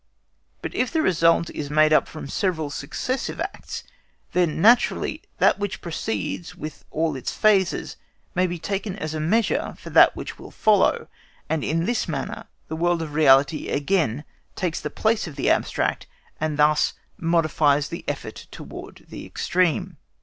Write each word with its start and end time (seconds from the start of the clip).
But 0.63 0.73
if 0.73 0.91
the 0.91 1.03
result 1.03 1.51
is 1.51 1.69
made 1.69 1.93
up 1.93 2.07
from 2.07 2.27
several 2.27 2.71
successive 2.71 3.39
acts, 3.39 3.83
then 4.31 4.59
naturally 4.59 5.21
that 5.37 5.59
which 5.59 5.79
precedes 5.79 6.55
with 6.55 6.85
all 6.89 7.15
its 7.15 7.31
phases 7.35 7.97
may 8.33 8.47
be 8.47 8.57
taken 8.57 8.95
as 8.95 9.13
a 9.13 9.19
measure 9.19 9.75
for 9.77 9.91
that 9.91 10.15
which 10.15 10.39
will 10.39 10.49
follow, 10.49 11.07
and 11.47 11.63
in 11.63 11.85
this 11.85 12.07
manner 12.07 12.47
the 12.67 12.75
world 12.75 13.03
of 13.03 13.13
reality 13.13 13.67
again 13.69 14.23
takes 14.55 14.79
the 14.81 14.89
place 14.89 15.27
of 15.27 15.35
the 15.35 15.51
abstract, 15.51 16.07
and 16.39 16.57
thus 16.57 16.93
modifies 17.15 17.89
the 17.89 18.03
effort 18.07 18.47
towards 18.49 19.03
the 19.09 19.23
extreme. 19.23 19.97